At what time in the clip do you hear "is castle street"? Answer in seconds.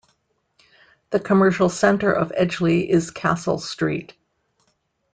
2.89-4.15